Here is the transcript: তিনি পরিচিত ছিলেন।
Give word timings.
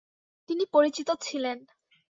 তিনি 0.49 0.63
পরিচিত 0.73 1.09
ছিলেন। 1.21 1.57